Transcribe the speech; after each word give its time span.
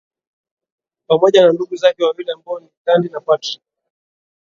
Pamoja 1.07 1.45
na 1.45 1.53
ndugu 1.53 1.75
zake 1.75 2.03
wawili 2.03 2.31
ambao 2.31 2.59
ni 2.59 2.67
Thandi 2.85 3.09
na 3.09 3.19
Patrick 3.19 3.61